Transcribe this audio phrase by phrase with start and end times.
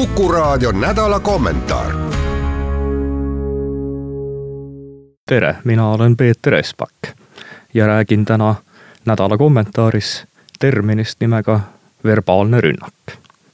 [0.00, 1.92] Kuku raadio nädala kommentaar.
[5.26, 6.92] tere, mina olen Peeter Espak
[7.74, 8.54] ja räägin täna
[9.04, 10.24] nädala kommentaaris
[10.58, 11.60] terminist nimega
[12.04, 12.94] verbaalne rünnak.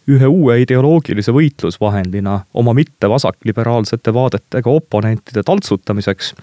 [0.08, 6.34] ühe uue ideoloogilise võitlusvahendina oma mitte vasakliberaalsete vaadetega oponentide taltsutamiseks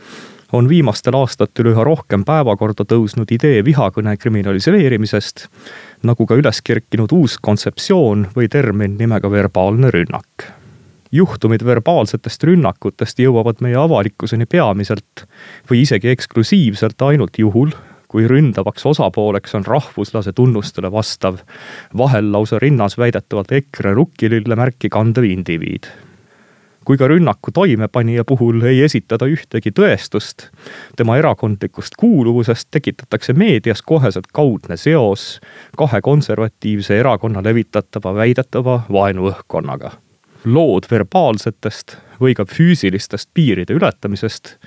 [0.54, 5.48] on viimastel aastatel üha rohkem päevakorda tõusnud idee vihakõne kriminaliseerimisest,
[6.06, 10.52] nagu ka üles kerkinud uus kontseptsioon või termin nimega verbaalne rünnak.
[11.14, 15.26] juhtumid verbaalsetest rünnakutest jõuavad meie avalikkuseni peamiselt
[15.70, 17.74] või isegi eksklusiivselt ainult juhul,
[18.08, 21.38] kui ründavaks osapooleks on rahvuslase tunnustele vastav,
[21.98, 25.90] vahel lausa rinnas väidetavalt EKRE rukkilille märki kandev indiviid
[26.86, 30.50] kui ka rünnaku toimepanija puhul ei esitada ühtegi tõestust
[30.98, 35.40] tema erakondlikust kuuluvusest, tekitatakse meedias koheselt kaudne seos
[35.78, 39.92] kahe konservatiivse erakonna levitatava väidetava vaenuõhkkonnaga.
[40.46, 44.58] lood verbaalsetest või ka füüsilistest piiride ületamisest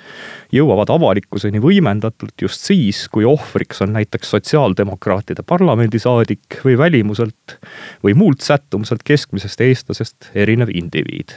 [0.53, 7.59] jõuavad avalikkuseni võimendatult just siis, kui ohvriks on näiteks sotsiaaldemokraatide parlamendisaadik või välimuselt
[8.05, 11.37] või muult sättumuselt keskmisest eestlasest erinev indiviid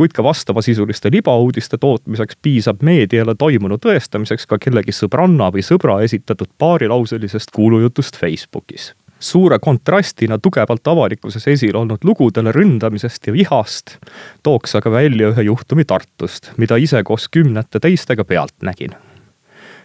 [0.00, 6.48] kuid ka vastavasisuliste libauudiste tootmiseks piisab meediale toimunu tõestamiseks ka kellegi sõbranna või sõbra esitatud
[6.58, 13.98] paarilauselisest kuulujutust Facebookis suure kontrastina tugevalt avalikkuses esil olnud lugudele ründamisest ja vihast
[14.42, 18.96] tooks aga välja ühe juhtumi Tartust, mida ise koos kümnete teistega pealt nägin.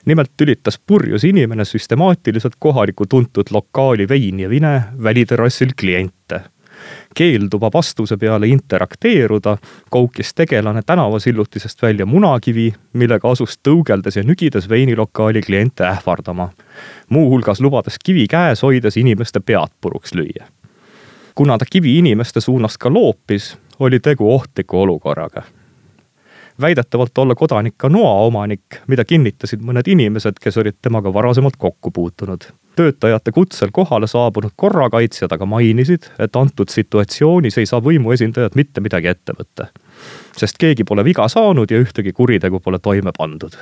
[0.06, 6.42] nimelt tülitas purjus inimene süstemaatiliselt kohaliku tuntud lokaali Vein ja Vine väliterrassil kliente
[7.16, 9.58] keelduva vastuse peale interakteeruda,
[9.90, 16.50] koukis tegelane tänavasillutisest välja munakivi, millega asus tõugeldes ja nügides veinilokaali kliente ähvardama.
[17.10, 20.46] muuhulgas lubades kivi käes hoides inimeste pead puruks lüüa.
[21.36, 25.44] kuna ta kivi inimeste suunas ka loopis, oli tegu ohtliku olukorraga
[26.62, 31.92] väidetavalt olla kodanik ka noa omanik, mida kinnitasid mõned inimesed, kes olid temaga varasemalt kokku
[31.92, 38.84] puutunud töötajate kutsel kohale saabunud korrakaitsjad aga mainisid, et antud situatsioonis ei saa võimuesindajad mitte
[38.84, 39.68] midagi ette võtta.
[40.38, 43.56] sest keegi pole viga saanud ja ühtegi kuritegu pole toime pandud.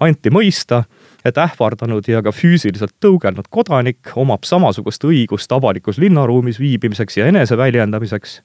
[0.00, 0.84] anti mõista,
[1.24, 8.42] et ähvardanud ja ka füüsiliselt tõugelnud kodanik omab samasugust õigust avalikus linnaruumis viibimiseks ja eneseväljendamiseks,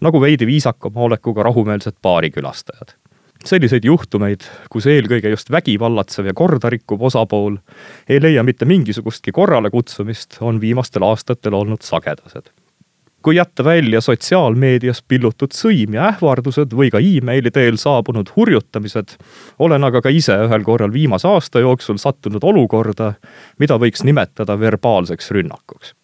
[0.00, 2.94] nagu veidi viisakama olekuga rahumeelsed baarikülastajad
[3.46, 7.58] selliseid juhtumeid, kus eelkõige just vägivallatsev ja korda rikkuv osapool
[8.08, 12.50] ei leia mitte mingisugustki korralekutsumist, on viimastel aastatel olnud sagedased.
[13.22, 19.16] kui jätta välja sotsiaalmeedias pillutud sõim ja ähvardused või ka emaili teel saabunud hurjutamised,
[19.58, 23.12] olen aga ka ise ühel korral viimase aasta jooksul sattunud olukorda,
[23.58, 25.94] mida võiks nimetada verbaalseks rünnakuks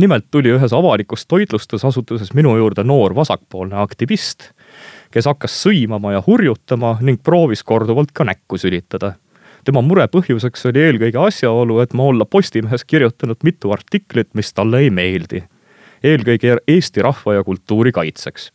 [0.00, 4.52] nimelt tuli ühes avalikus toitlustusasutuses minu juurde noor vasakpoolne aktivist
[5.12, 9.14] kes hakkas sõimama ja hurjutama ning proovis korduvalt ka näkku sülitada.
[9.64, 14.78] tema mure põhjuseks oli eelkõige asjaolu, et ma olla Postimehes kirjutanud mitu artiklit, mis talle
[14.78, 15.44] ei meeldi.
[16.04, 18.52] eelkõige Eesti rahva ja kultuuri kaitseks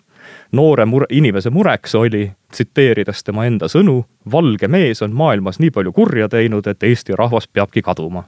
[0.52, 5.92] noore mure, inimese mureks oli, tsiteerides tema enda sõnu, valge mees on maailmas nii palju
[5.92, 8.24] kurja teinud, et Eesti rahvas peabki kaduma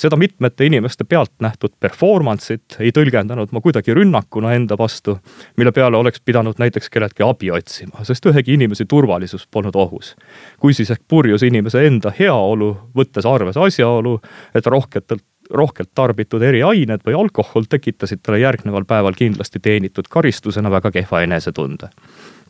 [0.00, 5.18] seda mitmete inimeste pealt nähtud performance'it ei tõlgendanud ma kuidagi rünnakuna enda vastu,
[5.60, 10.14] mille peale oleks pidanud näiteks kelleltki abi otsima, sest ühegi inimese turvalisus polnud ohus.
[10.60, 14.20] kui siis ehk purjus inimese enda heaolu, võttes arvesse asjaolu,
[14.54, 20.92] et rohketelt rohkelt tarbitud eriained või alkohol tekitasid talle järgneval päeval kindlasti teenitud karistusena väga
[20.94, 21.90] kehva enesetunde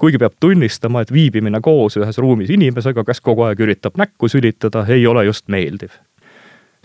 [0.00, 4.84] kuigi peab tunnistama, et viibimine koos ühes ruumis inimesega, kes kogu aeg üritab näkku sülitada,
[4.88, 5.96] ei ole just meeldiv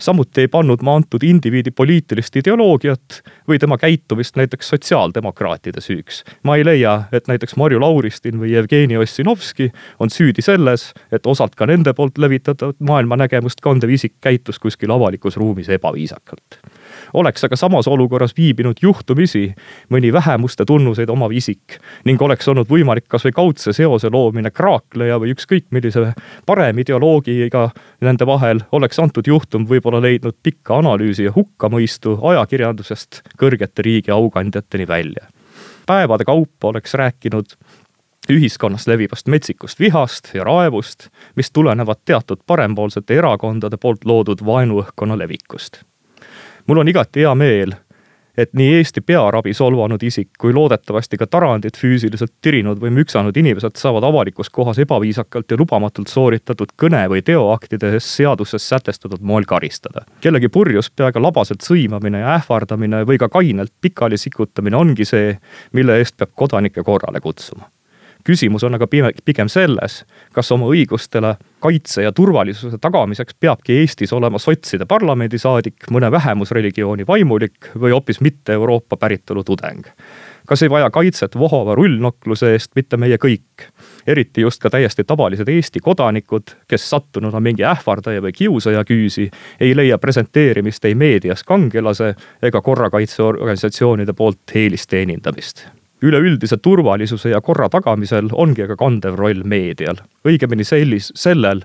[0.00, 6.22] samuti ei pannud ma antud indiviidi poliitilist ideoloogiat või tema käitumist näiteks sotsiaaldemokraatide süüks.
[6.42, 9.70] ma ei leia, et näiteks Marju Lauristin või Jevgeni Ossinovski
[10.00, 15.36] on süüdi selles, et osalt ka nende poolt levitatud maailmanägemust kandev isik käitus kuskil avalikus
[15.36, 16.60] ruumis ebaviisakalt
[17.14, 19.48] oleks aga samas olukorras viibinud juhtumisi
[19.92, 25.34] mõni vähemuste tunnuseid omav isik ning oleks olnud võimalik kasvõi kaudse seose loomine kraakleja või
[25.36, 26.12] ükskõik millise
[26.46, 27.68] parem ideoloogiga
[28.00, 34.88] nende vahel, oleks antud juhtum võib-olla leidnud pikka analüüsi ja hukkamõistu ajakirjandusest kõrgete riigi aukandjateni
[34.88, 35.26] välja
[35.86, 37.44] päevade kaupa oleks rääkinud
[38.30, 45.82] ühiskonnas levivast metsikust vihast ja raevust, mis tulenevad teatud parempoolsete erakondade poolt loodud vaenuõhkkonna levikust.
[46.66, 47.74] Mul on igati hea meel,
[48.36, 53.78] et nii Eesti pearabi solvanud isik kui loodetavasti ka Tarandit füüsiliselt tirinud või müksanud inimesed
[53.80, 60.04] saavad avalikus kohas ebaviisakalt ja lubamatult sooritatud kõne või teoaktide eest seaduses sätestatud moel karistada.
[60.20, 65.38] kellegi purjus peaga labaselt sõimamine ja ähvardamine või ka kainelt pikali sikutamine ongi see,
[65.72, 67.70] mille eest peab kodanikke korrale kutsuma
[68.26, 68.88] küsimus on aga
[69.24, 70.02] pigem selles,
[70.34, 77.70] kas oma õigustele kaitse ja turvalisuse tagamiseks peabki Eestis olema sotside parlamendisaadik, mõne vähemusreligiooni vaimulik
[77.74, 79.86] või hoopis mitte Euroopa päritolu tudeng.
[80.46, 83.64] kas ei vaja kaitset vohava rullnokluse eest mitte meie kõik,
[84.06, 89.30] eriti just ka täiesti tavalised Eesti kodanikud, kes sattununa mingi ähvardaja või kiusaja küüsi,
[89.60, 95.66] ei leia presenteerimist ei meedias kangelase ega korrakaitseorganisatsioonide poolt eelisteenindamist
[96.02, 99.96] üleüldise turvalisuse ja korra tagamisel ongi aga kandev roll meedial.
[100.26, 101.62] õigemini sellis-, sellel,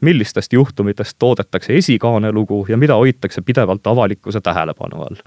[0.00, 5.20] millistest juhtumitest toodetakse esikaanelugu ja mida hoitakse pidevalt avalikkuse tähelepanu all.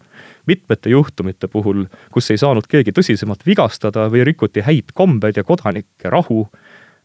[0.46, 6.10] mitmete juhtumite puhul, kus ei saanud keegi tõsisemalt vigastada või rikuti häid kombeid ja kodanike
[6.10, 6.48] rahu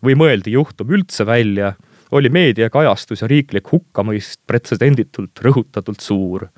[0.05, 1.75] või mõeldi juhtum üldse välja,
[2.10, 6.48] oli meediakajastus ja riiklik hukkamõist pretsedenditult rõhutatult suur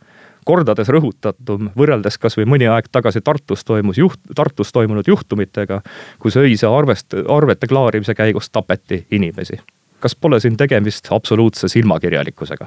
[0.44, 5.80] kordades rõhutatum võrreldes kasvõi mõni aeg tagasi Tartus toimus juht, Tartus toimunud juhtumitega,
[6.18, 9.60] kus öise arvest, arvete klaarimise käigus tapeti inimesi.
[10.00, 12.66] kas pole siin tegemist absoluutse silmakirjalikkusega?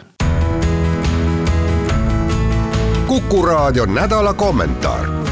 [3.08, 5.27] kuku raadio nädala kommentaar